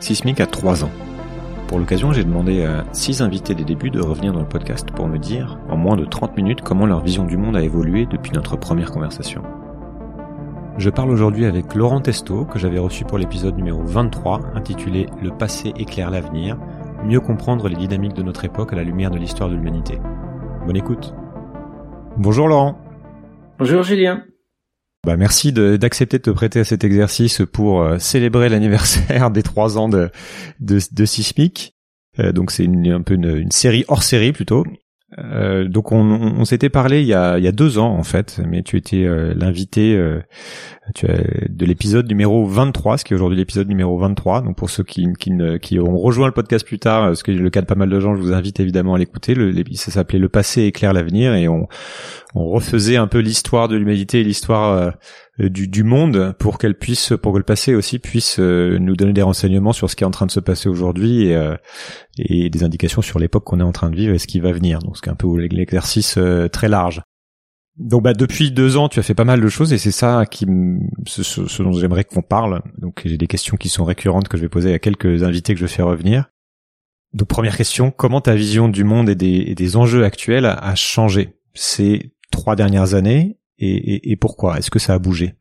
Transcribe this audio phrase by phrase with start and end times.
[0.00, 0.90] Sismic a 3 ans.
[1.68, 5.06] Pour l'occasion, j'ai demandé à 6 invités des débuts de revenir dans le podcast pour
[5.06, 8.32] me dire, en moins de 30 minutes, comment leur vision du monde a évolué depuis
[8.32, 9.42] notre première conversation.
[10.76, 15.30] Je parle aujourd'hui avec Laurent Testo, que j'avais reçu pour l'épisode numéro 23, intitulé Le
[15.30, 16.58] passé éclaire l'avenir,
[17.04, 19.98] mieux comprendre les dynamiques de notre époque à la lumière de l'histoire de l'humanité.
[20.66, 21.14] Bonne écoute.
[22.16, 22.78] Bonjour Laurent.
[23.58, 24.24] Bonjour Julien.
[25.06, 29.78] Bah merci d'accepter de, te prêter à cet exercice pour euh, célébrer l'anniversaire des trois
[29.78, 30.10] ans de,
[30.58, 31.76] de, de Sismic.
[32.18, 34.64] Euh, donc c'est un peu une, série hors série plutôt.
[35.18, 38.02] Euh, donc on, on s'était parlé il y, a, il y a deux ans en
[38.02, 40.20] fait, mais tu étais euh, l'invité euh,
[41.02, 44.42] de l'épisode numéro 23, ce qui est aujourd'hui l'épisode numéro 23.
[44.42, 47.34] Donc pour ceux qui, qui, qui ont rejoint le podcast plus tard, ce qui est
[47.34, 49.34] le cas de pas mal de gens, je vous invite évidemment à l'écouter.
[49.34, 51.66] Le, ça s'appelait Le passé éclaire l'avenir et on,
[52.36, 54.90] on refaisait un peu l'histoire de l'humanité et l'histoire euh,
[55.38, 59.12] du, du, monde pour qu'elle puisse, pour que le passé aussi puisse euh, nous donner
[59.12, 61.56] des renseignements sur ce qui est en train de se passer aujourd'hui et, euh,
[62.18, 64.52] et, des indications sur l'époque qu'on est en train de vivre et ce qui va
[64.52, 64.78] venir.
[64.78, 66.18] Donc c'est un peu l'exercice
[66.52, 67.02] très large.
[67.76, 70.24] Donc bah depuis deux ans, tu as fait pas mal de choses et c'est ça
[70.24, 70.46] qui
[71.06, 72.62] ce, dont j'aimerais qu'on parle.
[72.78, 75.60] Donc j'ai des questions qui sont récurrentes que je vais poser à quelques invités que
[75.60, 76.30] je fais revenir.
[77.12, 80.74] Donc première question, comment ta vision du monde et des, et des enjeux actuels a
[80.74, 84.58] changé ces trois dernières années et, et, pourquoi?
[84.58, 85.34] Est-ce que ça a bougé?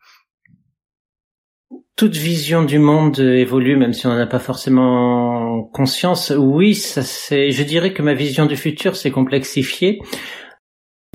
[1.95, 6.33] Toute vision du monde évolue, même si on n'en a pas forcément conscience.
[6.35, 7.51] Oui, ça c'est.
[7.51, 9.99] Je dirais que ma vision du futur s'est complexifiée.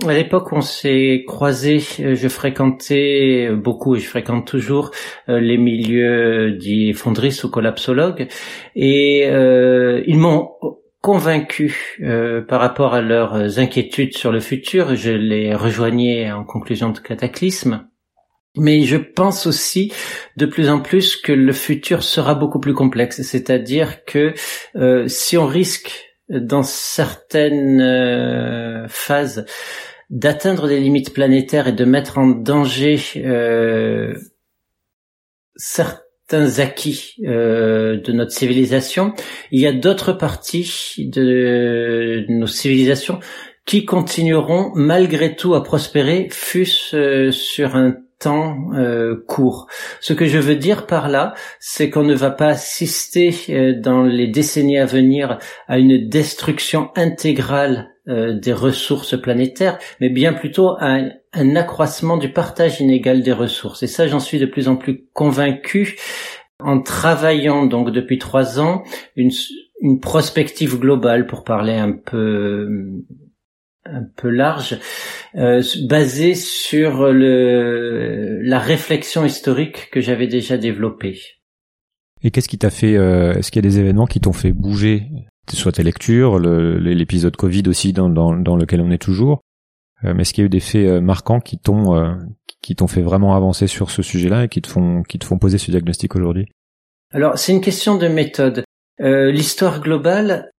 [0.06, 4.92] À l'époque on s'est croisés, je fréquentais beaucoup et je fréquente toujours
[5.28, 8.26] euh, les milieux dits fonderistes ou collapsologues
[8.74, 10.52] et euh, ils m'ont
[11.00, 14.96] convaincu euh, par rapport à leurs inquiétudes sur le futur.
[14.96, 17.86] Je les rejoignais en conclusion de cataclysme.
[18.56, 19.92] Mais je pense aussi
[20.36, 23.22] de plus en plus que le futur sera beaucoup plus complexe.
[23.22, 24.34] C'est-à-dire que
[24.76, 29.46] euh, si on risque dans certaines euh, phases
[30.10, 32.98] d'atteindre des limites planétaires et de mettre en danger
[35.54, 36.02] certains
[36.36, 39.12] acquis euh, de notre civilisation,
[39.50, 43.20] il y a d'autres parties de nos civilisations
[43.66, 49.66] qui continueront malgré tout à prospérer, fût-ce euh, sur un temps euh, court.
[50.00, 54.28] Ce que je veux dire par là, c'est qu'on ne va pas assister dans les
[54.28, 60.98] décennies à venir à une destruction intégrale des ressources planétaires, mais bien plutôt à
[61.32, 63.82] un accroissement du partage inégal des ressources.
[63.82, 65.96] Et ça, j'en suis de plus en plus convaincu
[66.62, 68.82] en travaillant donc depuis trois ans
[69.16, 69.30] une,
[69.80, 72.68] une prospective globale pour parler un peu
[73.92, 74.78] un peu large,
[75.34, 81.20] euh, basée sur le, la réflexion historique que j'avais déjà développée.
[82.22, 84.52] Et qu'est-ce qui t'a fait euh, Est-ce qu'il y a des événements qui t'ont fait
[84.52, 85.08] bouger,
[85.50, 89.40] soit tes lectures, l'épisode Covid aussi dans, dans, dans lequel on est toujours,
[90.04, 92.14] euh, mais est-ce qu'il y a eu des faits euh, marquants qui t'ont euh,
[92.62, 95.38] qui t'ont fait vraiment avancer sur ce sujet-là et qui te font qui te font
[95.38, 96.46] poser ce diagnostic aujourd'hui?
[97.12, 98.64] Alors c'est une question de méthode.
[99.00, 100.50] Euh, L'histoire globale,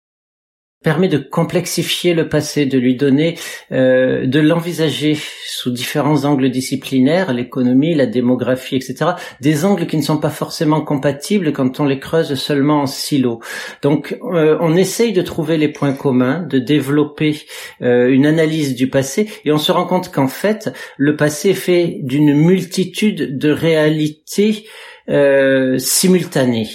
[0.83, 3.37] permet de complexifier le passé, de lui donner,
[3.71, 9.13] euh, de l'envisager sous différents angles disciplinaires, l'économie, la démographie, etc.
[9.43, 13.41] Des angles qui ne sont pas forcément compatibles quand on les creuse seulement en silo.
[13.83, 17.37] Donc, euh, on essaye de trouver les points communs, de développer
[17.83, 21.55] euh, une analyse du passé, et on se rend compte qu'en fait, le passé est
[21.55, 24.65] fait d'une multitude de réalités
[25.11, 26.69] euh, simultanées.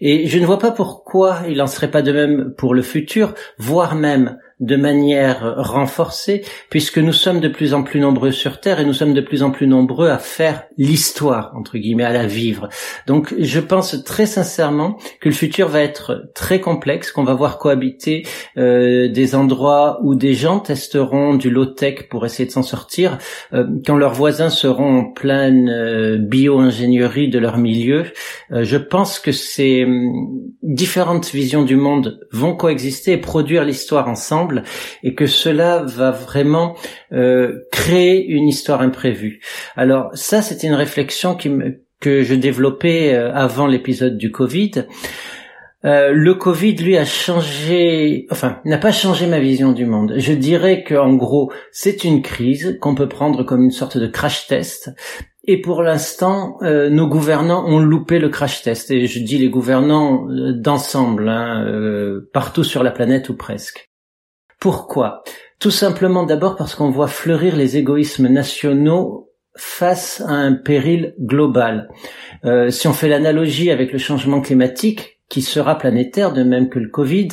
[0.00, 3.34] Et je ne vois pas pourquoi il en serait pas de même pour le futur,
[3.58, 8.80] voire même de manière renforcée, puisque nous sommes de plus en plus nombreux sur Terre
[8.80, 12.26] et nous sommes de plus en plus nombreux à faire l'histoire, entre guillemets, à la
[12.26, 12.68] vivre.
[13.06, 17.58] Donc je pense très sincèrement que le futur va être très complexe, qu'on va voir
[17.58, 18.24] cohabiter
[18.56, 23.18] euh, des endroits où des gens testeront du low-tech pour essayer de s'en sortir,
[23.52, 28.04] euh, quand leurs voisins seront en pleine euh, bio-ingénierie de leur milieu.
[28.52, 30.12] Euh, je pense que ces hum,
[30.62, 34.51] différentes visions du monde vont coexister et produire l'histoire ensemble
[35.02, 36.76] et que cela va vraiment
[37.12, 39.40] euh, créer une histoire imprévue.
[39.76, 44.86] Alors ça, c'était une réflexion que je développais euh, avant l'épisode du Covid.
[45.84, 50.14] Euh, le Covid, lui, a changé, enfin, n'a pas changé ma vision du monde.
[50.16, 54.06] Je dirais que, en gros, c'est une crise qu'on peut prendre comme une sorte de
[54.06, 54.90] crash test.
[55.44, 58.92] Et pour l'instant, nos gouvernants ont loupé le crash test.
[58.92, 61.66] Et je dis les gouvernants d'ensemble, hein,
[62.32, 63.91] partout sur la planète ou presque.
[64.62, 65.24] Pourquoi?
[65.58, 71.88] Tout simplement d'abord parce qu'on voit fleurir les égoïsmes nationaux face à un péril global.
[72.44, 76.78] Euh, si on fait l'analogie avec le changement climatique, qui sera planétaire, de même que
[76.78, 77.28] le Covid,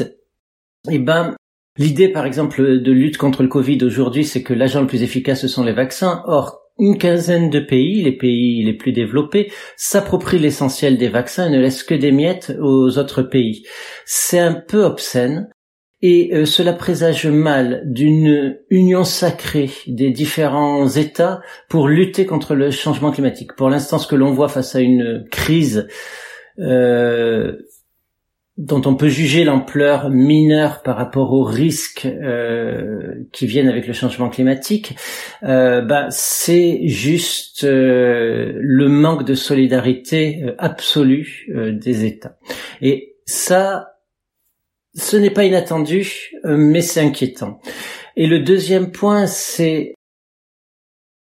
[0.90, 1.36] eh ben,
[1.78, 5.42] l'idée, par exemple, de lutte contre le Covid aujourd'hui, c'est que l'agent le plus efficace,
[5.42, 6.24] ce sont les vaccins.
[6.26, 11.52] Or, une quinzaine de pays, les pays les plus développés, s'approprient l'essentiel des vaccins et
[11.52, 13.68] ne laissent que des miettes aux autres pays.
[14.08, 15.48] C'est un peu obscène
[16.02, 22.72] et euh, cela présage mal d'une union sacrée des différents États pour lutter contre le
[22.72, 23.54] changement climatique.
[23.54, 25.88] Pour l'instant, ce que l'on voit face à une crise
[26.60, 27.58] euh,
[28.60, 33.94] dont on peut juger l'ampleur mineure par rapport aux risques euh, qui viennent avec le
[33.94, 34.98] changement climatique,
[35.44, 42.38] euh, bah, c'est juste euh, le manque de solidarité euh, absolue des États.
[42.82, 43.99] Et ça,
[44.96, 47.60] ce n'est pas inattendu, mais c'est inquiétant.
[48.16, 49.94] Et le deuxième point, c'est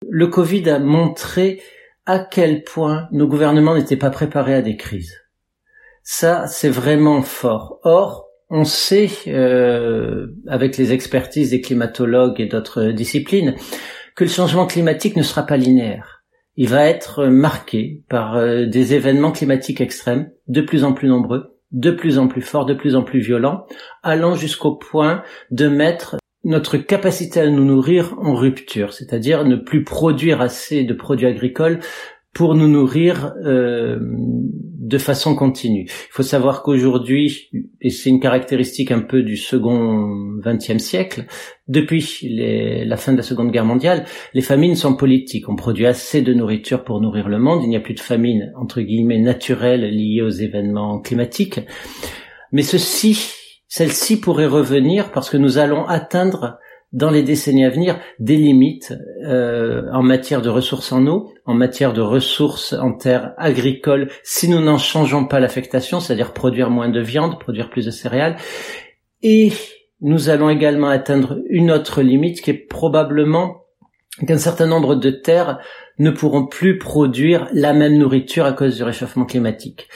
[0.09, 1.61] le Covid a montré
[2.05, 5.21] à quel point nos gouvernements n'étaient pas préparés à des crises.
[6.03, 7.79] Ça, c'est vraiment fort.
[7.83, 13.55] Or, on sait, euh, avec les expertises des climatologues et d'autres disciplines,
[14.15, 16.23] que le changement climatique ne sera pas linéaire.
[16.55, 21.52] Il va être marqué par euh, des événements climatiques extrêmes, de plus en plus nombreux,
[21.73, 23.65] de plus en plus forts, de plus en plus violents,
[24.03, 29.83] allant jusqu'au point de mettre notre capacité à nous nourrir en rupture, c'est-à-dire ne plus
[29.83, 31.79] produire assez de produits agricoles
[32.33, 35.85] pour nous nourrir euh, de façon continue.
[35.87, 37.49] Il faut savoir qu'aujourd'hui,
[37.79, 41.25] et c'est une caractéristique un peu du second XXe siècle,
[41.67, 42.27] depuis
[42.85, 45.47] la fin de la Seconde Guerre mondiale, les famines sont politiques.
[45.47, 47.63] On produit assez de nourriture pour nourrir le monde.
[47.63, 51.61] Il n'y a plus de famine entre guillemets naturelle liée aux événements climatiques.
[52.51, 53.31] Mais ceci,
[53.67, 56.59] celle-ci pourrait revenir parce que nous allons atteindre
[56.93, 58.93] dans les décennies à venir des limites
[59.25, 64.47] euh, en matière de ressources en eau, en matière de ressources en terres agricoles, si
[64.47, 68.37] nous n'en changeons pas l'affectation, c'est-à-dire produire moins de viande, produire plus de céréales.
[69.23, 69.51] Et
[70.01, 73.63] nous allons également atteindre une autre limite qui est probablement
[74.27, 75.59] qu'un certain nombre de terres
[75.97, 79.87] ne pourront plus produire la même nourriture à cause du réchauffement climatique.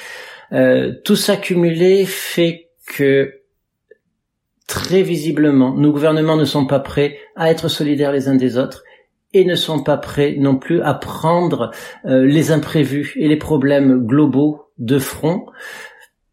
[0.51, 3.33] Euh, tout ça cumulé fait que
[4.67, 8.83] très visiblement, nos gouvernements ne sont pas prêts à être solidaires les uns des autres
[9.33, 11.71] et ne sont pas prêts non plus à prendre
[12.05, 15.45] euh, les imprévus et les problèmes globaux de front,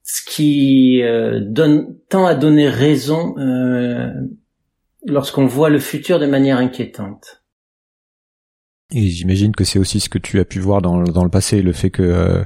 [0.03, 4.11] ce qui euh, donne tend à donner raison euh,
[5.07, 7.43] lorsqu'on voit le futur de manière inquiétante.
[8.93, 11.63] Et j'imagine que c'est aussi ce que tu as pu voir dans, dans le passé,
[11.63, 12.45] le fait que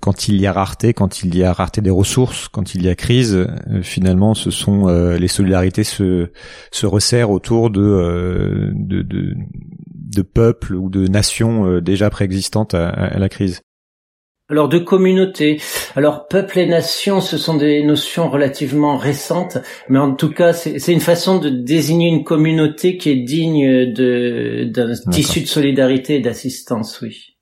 [0.00, 2.88] quand il y a rareté, quand il y a rareté des ressources, quand il y
[2.88, 6.30] a crise, euh, finalement, ce sont euh, les solidarités se
[6.70, 9.34] se resserrent autour de euh, de, de,
[9.94, 13.62] de, peuples ou de nations déjà préexistantes à, à, la crise.
[14.48, 15.60] Alors de communauté.
[15.94, 20.92] Alors peuple et nation, ce sont des notions relativement récentes, mais en tout cas, c'est
[20.92, 27.00] une façon de désigner une communauté qui est digne d'un tissu de solidarité et d'assistance,
[27.00, 27.36] oui.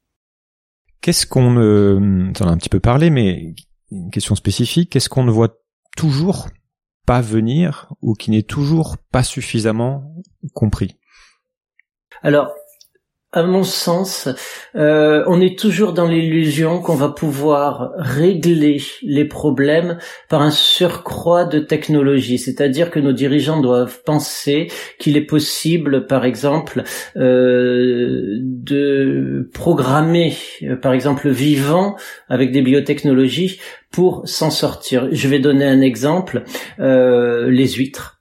[1.01, 3.55] Qu'est-ce qu'on ne, t'en as un petit peu parlé, mais
[3.91, 5.57] une question spécifique, qu'est-ce qu'on ne voit
[5.97, 6.49] toujours
[7.07, 10.15] pas venir ou qui n'est toujours pas suffisamment
[10.55, 10.99] compris?
[12.23, 12.53] Alors,
[13.33, 14.27] à mon sens,
[14.75, 19.99] euh, on est toujours dans l'illusion qu'on va pouvoir régler les problèmes
[20.31, 22.39] par un surcroît de technologie.
[22.39, 24.69] C'est-à-dire que nos dirigeants doivent penser
[24.99, 26.85] qu'il est possible, par exemple,
[27.17, 31.97] euh, de programmer, euh, par exemple, vivant
[32.31, 33.61] avec des biotechnologies
[33.93, 35.09] pour s'en sortir.
[35.13, 36.45] Je vais donner un exemple
[36.79, 38.21] les huîtres.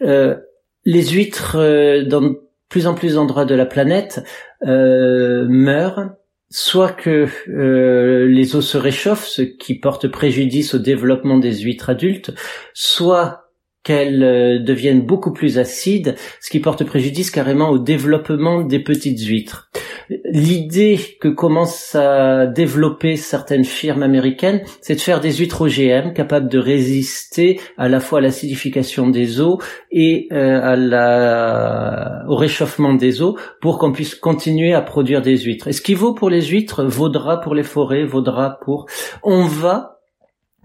[0.00, 2.34] les huîtres dans
[2.74, 4.24] plus en plus d'endroits de la planète
[4.66, 6.10] euh, meurent,
[6.50, 11.90] soit que euh, les eaux se réchauffent, ce qui porte préjudice au développement des huîtres
[11.90, 12.34] adultes,
[12.72, 13.44] soit
[13.84, 19.20] qu'elles euh, deviennent beaucoup plus acides, ce qui porte préjudice carrément au développement des petites
[19.20, 19.70] huîtres.
[20.08, 26.48] L'idée que commencent à développer certaines firmes américaines, c'est de faire des huîtres OGM capables
[26.48, 32.24] de résister à la fois à l'acidification des eaux et euh, à la...
[32.28, 35.68] au réchauffement des eaux pour qu'on puisse continuer à produire des huîtres.
[35.68, 38.86] Et ce qui vaut pour les huîtres vaudra pour les forêts, vaudra pour...
[39.22, 39.94] On va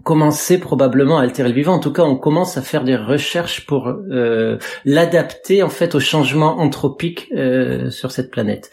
[0.02, 1.74] commencer probablement à altérer le vivant.
[1.74, 6.00] En tout cas, on commence à faire des recherches pour euh, l'adapter en fait au
[6.00, 8.70] changement anthropique euh, sur cette planète.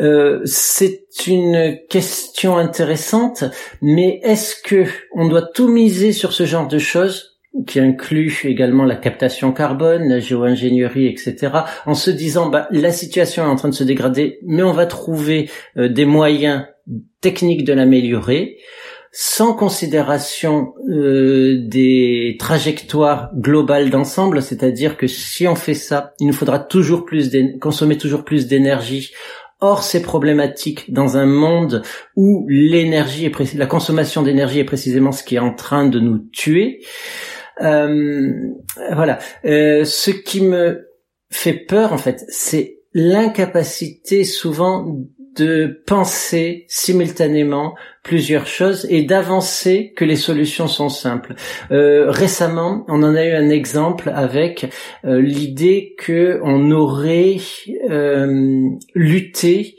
[0.00, 3.44] Euh, c'est une question intéressante,
[3.80, 8.84] mais est-ce que on doit tout miser sur ce genre de choses qui inclut également
[8.84, 11.52] la captation carbone, la géo-ingénierie, etc.,
[11.86, 14.86] en se disant bah, la situation est en train de se dégrader, mais on va
[14.86, 16.64] trouver des moyens
[17.20, 18.58] techniques de l'améliorer
[19.16, 26.32] sans considération euh, des trajectoires globales d'ensemble, c'est-à-dire que si on fait ça, il nous
[26.32, 29.12] faudra toujours plus consommer toujours plus d'énergie.
[29.66, 31.80] Or, c'est problématique dans un monde
[32.16, 36.18] où l'énergie est la consommation d'énergie est précisément ce qui est en train de nous
[36.18, 36.84] tuer.
[37.62, 38.30] Euh,
[38.92, 39.20] voilà.
[39.46, 40.86] Euh, ce qui me
[41.30, 44.98] fait peur, en fait, c'est l'incapacité souvent
[45.36, 51.34] de penser simultanément plusieurs choses et d'avancer que les solutions sont simples.
[51.70, 54.66] Euh, récemment, on en a eu un exemple avec
[55.04, 57.36] euh, l'idée que on aurait
[57.90, 59.76] euh, lutté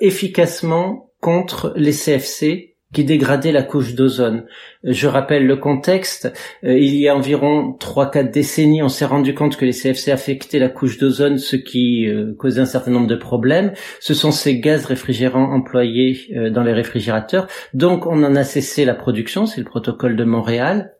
[0.00, 4.46] efficacement contre les CFC qui dégradait la couche d'ozone.
[4.84, 6.32] Je rappelle le contexte.
[6.64, 10.58] Euh, il y a environ 3-4 décennies, on s'est rendu compte que les CFC affectaient
[10.58, 13.72] la couche d'ozone, ce qui euh, causait un certain nombre de problèmes.
[14.00, 17.48] Ce sont ces gaz réfrigérants employés euh, dans les réfrigérateurs.
[17.74, 20.92] Donc on en a cessé la production, c'est le protocole de Montréal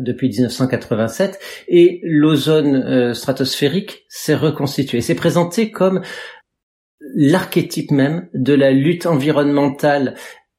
[0.00, 5.02] depuis 1987 et l'ozone stratosphérique s'est reconstitué.
[5.02, 6.00] C'est présenté comme
[7.14, 10.14] l'archétype même de la lutte environnementale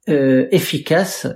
[0.10, 1.28] euh, efficace,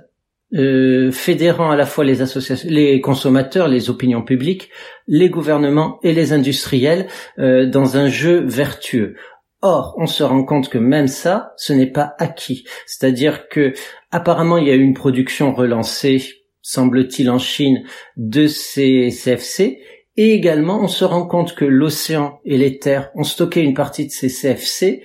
[0.54, 4.70] euh, fédérant à la fois les associations, les consommateurs, les opinions publiques,
[5.08, 7.08] les gouvernements et les industriels
[7.38, 9.16] euh, dans un jeu vertueux.
[9.62, 12.66] Or, on se rend compte que même ça, ce n'est pas acquis.
[12.88, 13.74] C'est-à-dire que
[14.10, 16.24] apparemment il y a eu une production relancée,
[16.62, 17.84] semble-t-il en Chine,
[18.18, 19.80] de ces CFC,
[20.16, 24.08] et également on se rend compte que l'océan et les terres ont stocké une partie
[24.08, 25.04] de ces CFC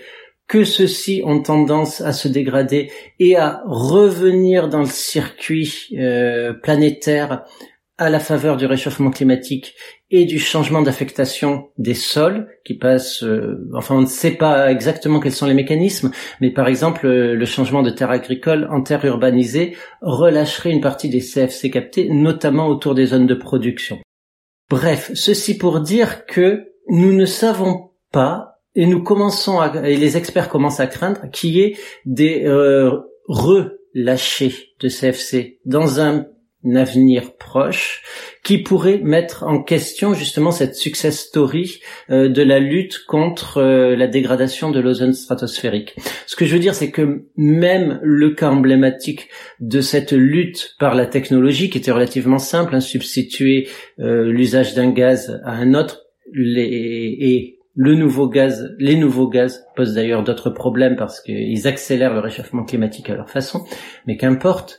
[0.49, 7.45] que ceux-ci ont tendance à se dégrader et à revenir dans le circuit euh, planétaire
[7.97, 9.75] à la faveur du réchauffement climatique
[10.11, 15.21] et du changement d'affectation des sols qui passe euh, enfin on ne sait pas exactement
[15.21, 16.11] quels sont les mécanismes
[16.41, 21.09] mais par exemple euh, le changement de terre agricole en terre urbanisée relâcherait une partie
[21.09, 24.01] des CFC captés notamment autour des zones de production.
[24.69, 30.17] Bref, ceci pour dire que nous ne savons pas et nous commençons à, et les
[30.17, 36.27] experts commencent à craindre qu'il y ait des euh, relâchés de CFC dans un
[36.75, 38.03] avenir proche
[38.43, 43.97] qui pourrait mettre en question justement cette success story euh, de la lutte contre euh,
[43.97, 45.95] la dégradation de l'ozone stratosphérique.
[46.27, 49.29] Ce que je veux dire, c'est que même le cas emblématique
[49.61, 54.91] de cette lutte par la technologie, qui était relativement simple, hein, substituer euh, l'usage d'un
[54.91, 56.03] gaz à un autre,
[56.33, 62.15] les, et le nouveau gaz, les nouveaux gaz posent d'ailleurs d'autres problèmes parce qu'ils accélèrent
[62.15, 63.65] le réchauffement climatique à leur façon,
[64.07, 64.79] mais qu'importe.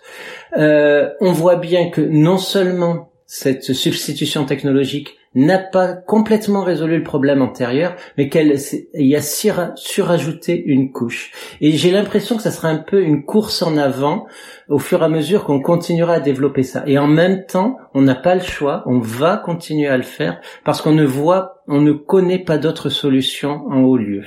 [0.58, 7.04] Euh, on voit bien que non seulement cette substitution technologique n'a pas complètement résolu le
[7.04, 8.58] problème antérieur, mais qu'elle
[8.94, 11.32] y a surajouté une couche.
[11.60, 14.28] Et j'ai l'impression que ça sera un peu une course en avant
[14.70, 16.84] au fur et à mesure qu'on continuera à développer ça.
[16.88, 20.40] Et en même temps, on n'a pas le choix, on va continuer à le faire
[20.64, 24.24] parce qu'on ne voit, on ne connaît pas d'autres solutions en haut lieu.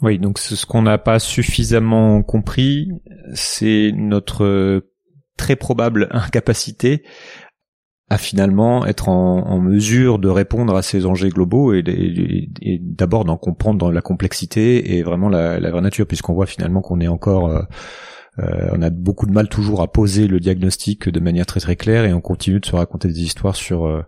[0.00, 2.88] Oui, donc ce qu'on n'a pas suffisamment compris,
[3.34, 4.82] c'est notre
[5.36, 7.02] très probable incapacité
[8.10, 12.50] à finalement être en, mesure de répondre à ces enjeux globaux et,
[12.82, 17.00] d'abord d'en comprendre dans la complexité et vraiment la, vraie nature, puisqu'on voit finalement qu'on
[17.00, 17.62] est encore euh,
[18.40, 21.76] euh, on a beaucoup de mal toujours à poser le diagnostic de manière très très
[21.76, 24.02] claire et on continue de se raconter des histoires sur euh,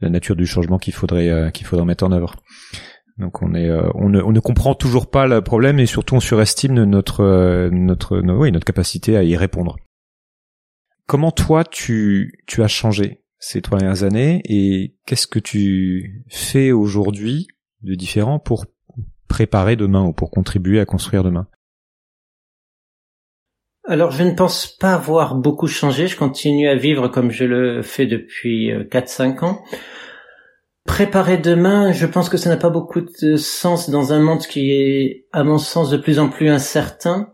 [0.00, 2.36] la nature du changement qu'il faudrait qu'il faudrait mettre en œuvre.
[3.18, 6.20] Donc on est on ne, on ne comprend toujours pas le problème et surtout on
[6.20, 9.76] surestime notre notre oui, notre capacité à y répondre.
[11.06, 13.19] Comment toi tu tu as changé?
[13.40, 17.48] Ces trois dernières années et qu'est-ce que tu fais aujourd'hui
[17.82, 18.66] de différent pour
[19.28, 21.48] préparer demain ou pour contribuer à construire demain?
[23.88, 27.82] Alors je ne pense pas avoir beaucoup changé, je continue à vivre comme je le
[27.82, 29.64] fais depuis 4-5 euh, ans.
[30.86, 34.72] Préparer demain, je pense que ça n'a pas beaucoup de sens dans un monde qui
[34.72, 37.32] est, à mon sens, de plus en plus incertain.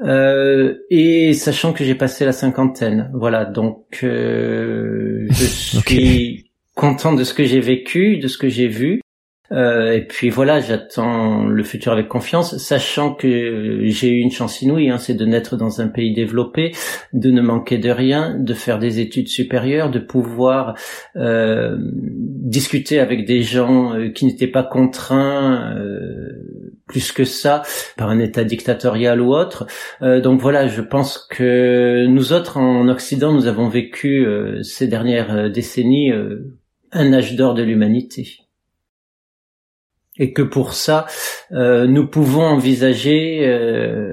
[0.00, 3.44] Euh, et sachant que j'ai passé la cinquantaine, voilà.
[3.44, 5.44] Donc, euh, je
[5.86, 9.00] suis content de ce que j'ai vécu, de ce que j'ai vu.
[9.52, 14.62] Euh, et puis voilà, j'attends le futur avec confiance, sachant que j'ai eu une chance
[14.62, 16.72] inouïe, hein, c'est de naître dans un pays développé,
[17.12, 20.74] de ne manquer de rien, de faire des études supérieures, de pouvoir
[21.16, 25.74] euh, discuter avec des gens euh, qui n'étaient pas contraints
[26.86, 27.62] plus que ça
[27.96, 29.66] par un État dictatorial ou autre.
[30.00, 34.26] donc voilà, je pense que nous autres en Occident, nous avons vécu
[34.62, 36.12] ces dernières décennies
[36.92, 38.49] un âge d'or de l'humanité
[40.20, 41.06] et que pour ça,
[41.50, 44.12] euh, nous pouvons envisager euh,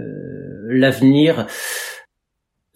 [0.70, 1.46] l'avenir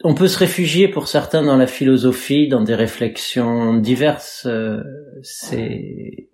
[0.04, 4.48] on peut se réfugier pour certains dans la philosophie, dans des réflexions diverses.
[4.48, 4.82] Euh,
[5.22, 6.28] c'est.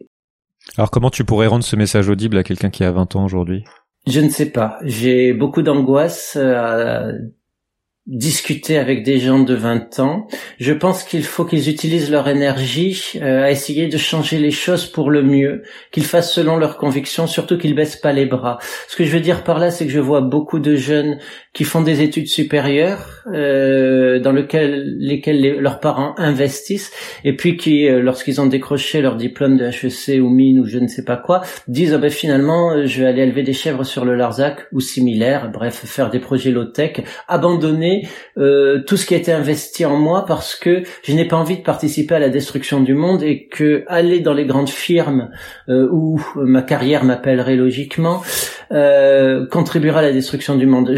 [0.77, 3.63] Alors comment tu pourrais rendre ce message audible à quelqu'un qui a 20 ans aujourd'hui?
[4.07, 4.77] Je ne sais pas.
[4.83, 7.11] J'ai beaucoup d'angoisse à
[8.07, 10.27] discuter avec des gens de 20 ans.
[10.59, 14.85] Je pense qu'il faut qu'ils utilisent leur énergie euh, à essayer de changer les choses
[14.85, 18.59] pour le mieux, qu'ils fassent selon leurs convictions, surtout qu'ils baissent pas les bras.
[18.87, 21.19] Ce que je veux dire par là, c'est que je vois beaucoup de jeunes
[21.53, 26.91] qui font des études supérieures, euh, dans lequel, lesquelles leurs parents investissent,
[27.25, 30.77] et puis qui, euh, lorsqu'ils ont décroché leur diplôme de HEC ou mine ou je
[30.79, 33.83] ne sais pas quoi, disent oh ben finalement euh, je vais aller élever des chèvres
[33.83, 37.96] sur le Larzac ou similaire, bref, faire des projets low-tech, abandonner
[38.37, 41.57] euh, tout ce qui a été investi en moi parce que je n'ai pas envie
[41.57, 45.29] de participer à la destruction du monde et que aller dans les grandes firmes
[45.69, 48.21] euh, où ma carrière m'appellerait logiquement
[48.71, 50.95] euh, contribuera à la destruction du monde.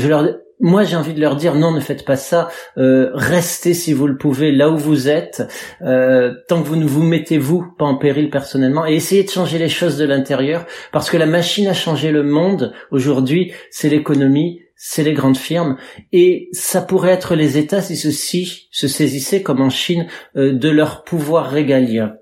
[0.62, 2.50] Moi, j'ai envie de leur dire non, ne faites pas ça.
[2.75, 5.44] restez si vous le pouvez là où vous êtes,
[5.79, 9.58] tant que vous ne vous mettez vous pas en péril personnellement, et essayez de changer
[9.58, 14.60] les choses de l'intérieur, parce que la machine a changé le monde aujourd'hui, c'est l'économie,
[14.81, 15.75] c'est les grandes firmes,
[16.13, 20.07] et ça pourrait être les États si ceux-ci se saisissaient, comme en Chine,
[20.38, 22.13] euh, de leur pouvoir régalien.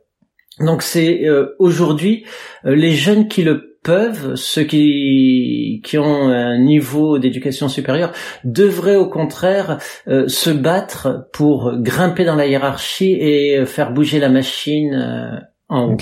[0.60, 2.26] Donc c'est euh, aujourd'hui
[2.66, 8.12] euh, les jeunes qui le peuvent, ceux qui, qui ont un niveau d'éducation supérieure,
[8.44, 15.48] devraient au contraire se battre pour grimper dans la hiérarchie et faire bouger la machine
[15.70, 15.98] en haut,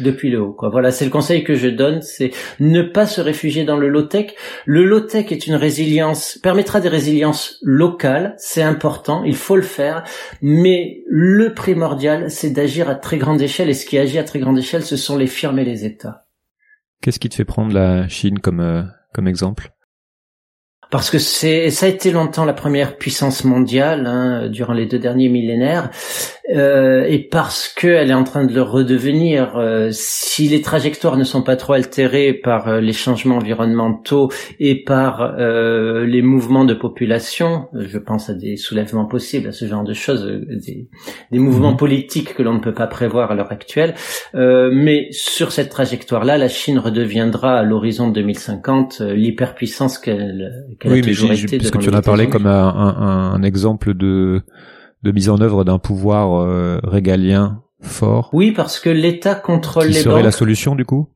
[0.00, 0.52] depuis le haut.
[0.52, 0.68] Quoi.
[0.68, 4.34] Voilà, c'est le conseil que je donne, c'est ne pas se réfugier dans le low-tech.
[4.64, 10.04] Le low-tech est une résilience, permettra des résiliences locales, c'est important, il faut le faire,
[10.40, 14.38] mais le primordial, c'est d'agir à très grande échelle, et ce qui agit à très
[14.38, 16.26] grande échelle, ce sont les firmes et les États.
[17.02, 18.82] Qu'est-ce qui te fait prendre la Chine comme, euh,
[19.12, 19.70] comme exemple?
[20.90, 24.98] Parce que c'est ça a été longtemps la première puissance mondiale hein, durant les deux
[24.98, 25.90] derniers millénaires
[26.54, 29.56] euh, et parce qu'elle est en train de le redevenir.
[29.56, 34.82] Euh, si les trajectoires ne sont pas trop altérées par euh, les changements environnementaux et
[34.82, 39.84] par euh, les mouvements de population, je pense à des soulèvements possibles, à ce genre
[39.84, 40.88] de choses, des,
[41.30, 41.76] des mouvements mhm.
[41.76, 43.94] politiques que l'on ne peut pas prévoir à l'heure actuelle.
[44.34, 51.02] mais sur cette trajectoire-là, la Chine redeviendra à l'horizon 2050 l'hyperpuissance qu'elle qu'elle oui, a
[51.02, 51.58] toujours mais été.
[51.58, 54.42] Parce que tu en as parlé comme un, un, un exemple de
[55.02, 58.30] de mise en œuvre d'un pouvoir euh, régalien fort.
[58.32, 61.08] Oui, parce que l'État contrôle qui les serait la solution du coup?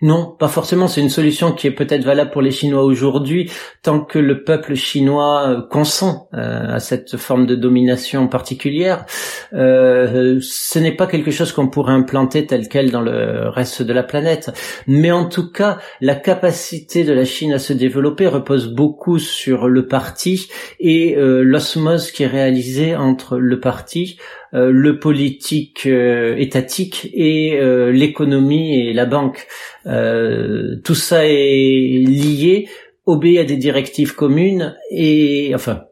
[0.00, 0.86] Non, pas forcément.
[0.86, 3.50] C'est une solution qui est peut-être valable pour les Chinois aujourd'hui,
[3.82, 9.06] tant que le peuple chinois euh, consent euh, à cette forme de domination particulière.
[9.54, 13.92] Euh, ce n'est pas quelque chose qu'on pourrait implanter tel quel dans le reste de
[13.92, 14.52] la planète.
[14.86, 19.66] Mais en tout cas, la capacité de la Chine à se développer repose beaucoup sur
[19.66, 24.18] le parti et l'osmose qui est réalisée entre le parti,
[24.52, 27.58] le politique étatique et
[27.92, 29.46] l'économie et la banque.
[29.84, 32.68] Tout ça est lié,
[33.06, 35.84] obéit à des directives communes et enfin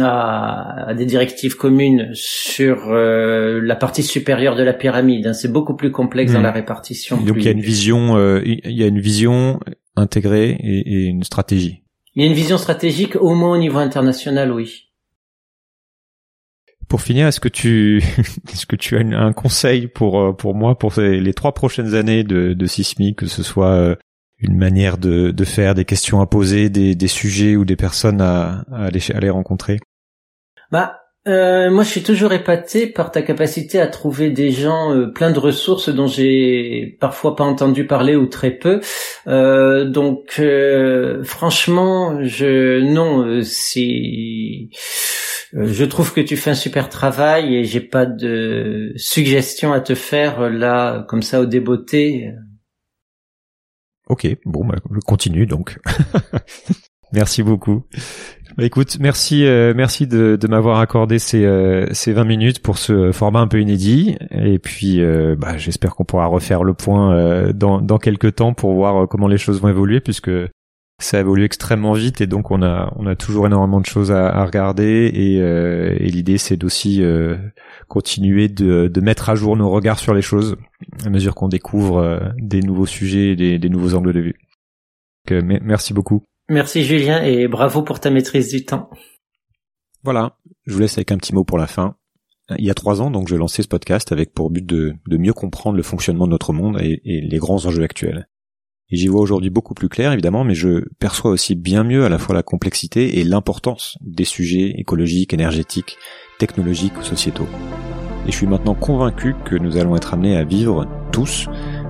[0.00, 5.26] à, des directives communes sur la partie supérieure de la pyramide.
[5.28, 5.32] Hein.
[5.32, 6.44] C'est beaucoup plus complexe dans hmm.
[6.44, 7.16] la répartition.
[7.18, 9.60] Donc il y a une vision, il y a une vision
[9.96, 11.82] intégrée et, et une stratégie.
[12.14, 14.85] Il y a une vision stratégique au moins au niveau international, oui.
[16.88, 17.98] Pour finir, est-ce que tu
[18.52, 22.24] est-ce que tu as un conseil pour euh, pour moi pour les trois prochaines années
[22.24, 23.96] de, de que ce soit euh,
[24.38, 28.20] une manière de, de faire, des questions à poser, des, des sujets ou des personnes
[28.20, 29.78] à, à aller, à aller rencontrer?
[30.70, 35.08] Bah euh, moi, je suis toujours épaté par ta capacité à trouver des gens euh,
[35.08, 38.80] pleins de ressources dont j'ai parfois pas entendu parler ou très peu.
[39.26, 40.40] Euh, donc,
[41.24, 43.42] franchement, je non, euh,
[45.52, 49.94] je trouve que tu fais un super travail et j'ai pas de suggestions à te
[49.94, 52.32] faire euh, là, comme ça au débeauté.
[54.08, 55.78] Ok, bon, bah, continue donc.
[57.12, 57.84] merci beaucoup.
[58.56, 61.44] Bah, écoute, merci, euh, merci de, m'avoir accordé ces,
[61.92, 64.16] ces 20 minutes pour ce format un peu inédit.
[64.30, 65.00] Et puis,
[65.36, 69.38] bah, j'espère qu'on pourra refaire le point dans, dans quelques temps pour voir comment les
[69.38, 70.30] choses vont évoluer, puisque
[70.98, 74.44] ça évolue extrêmement vite et donc on a on a toujours énormément de choses à,
[74.44, 77.36] regarder et, euh, et l'idée c'est d'aussi euh,
[77.86, 80.56] continuer de, de mettre à jour nos regards sur les choses
[81.04, 84.36] à mesure qu'on découvre euh, des nouveaux sujets et des, des nouveaux angles de vue.
[85.28, 86.22] Donc, merci beaucoup.
[86.48, 88.88] Merci Julien et bravo pour ta maîtrise du temps.
[90.04, 91.96] Voilà, je vous laisse avec un petit mot pour la fin.
[92.56, 95.16] Il y a trois ans, donc, j'ai lancé ce podcast avec pour but de, de
[95.16, 98.28] mieux comprendre le fonctionnement de notre monde et les grands enjeux actuels.
[98.92, 102.18] J'y vois aujourd'hui beaucoup plus clair, évidemment, mais je perçois aussi bien mieux à la
[102.18, 105.98] fois la complexité et l'importance des sujets écologiques, énergétiques,
[106.38, 107.48] technologiques ou sociétaux.
[108.28, 111.48] Et je suis maintenant convaincu que nous allons être amenés à vivre tous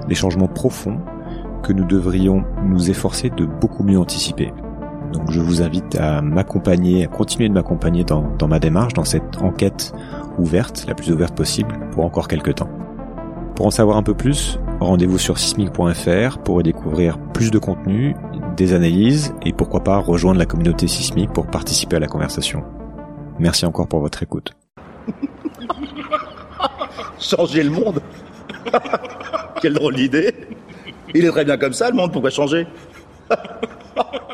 [0.09, 0.98] des changements profonds
[1.62, 4.50] que nous devrions nous efforcer de beaucoup mieux anticiper.
[5.12, 9.04] Donc je vous invite à m'accompagner, à continuer de m'accompagner dans, dans ma démarche, dans
[9.04, 9.92] cette enquête
[10.38, 12.70] ouverte, la plus ouverte possible, pour encore quelques temps.
[13.54, 18.15] Pour en savoir un peu plus, rendez-vous sur sismic.fr pour découvrir plus de contenu,
[18.57, 22.65] des analyses et pourquoi pas rejoindre la communauté sismique pour participer à la conversation.
[23.39, 24.53] Merci encore pour votre écoute.
[27.19, 28.01] Changer le monde
[29.61, 30.35] Quelle drôle d'idée
[31.15, 32.67] Il est très bien comme ça, le monde, pourquoi changer?